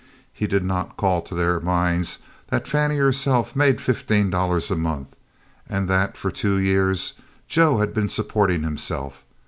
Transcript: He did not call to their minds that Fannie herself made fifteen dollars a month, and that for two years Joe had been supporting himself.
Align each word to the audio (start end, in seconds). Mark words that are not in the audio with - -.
He 0.33 0.47
did 0.47 0.63
not 0.63 0.97
call 0.97 1.21
to 1.21 1.35
their 1.35 1.59
minds 1.59 2.17
that 2.47 2.67
Fannie 2.67 2.97
herself 2.97 3.55
made 3.55 3.79
fifteen 3.79 4.31
dollars 4.31 4.71
a 4.71 4.75
month, 4.75 5.15
and 5.69 5.87
that 5.91 6.17
for 6.17 6.31
two 6.31 6.57
years 6.57 7.13
Joe 7.47 7.77
had 7.77 7.93
been 7.93 8.09
supporting 8.09 8.63
himself. 8.63 9.23